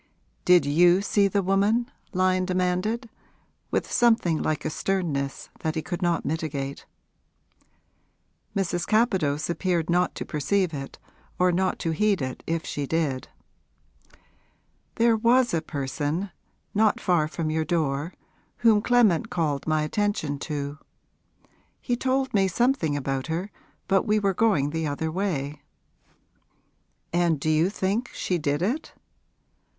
[0.45, 3.07] 'Did you see the woman?' Lyon demanded,
[3.69, 6.87] with something like a sternness that he could not mitigate.
[8.55, 8.87] Mrs.
[8.87, 10.97] Capadose appeared not to perceive it
[11.37, 13.27] or not to heed it if she did.
[14.95, 16.31] 'There was a person,
[16.73, 18.11] not far from your door,
[18.65, 20.79] whom Clement called my attention to.
[21.79, 23.51] He told me something about her
[23.87, 25.61] but we were going the other way.'
[27.13, 28.93] 'And do you think she did it?'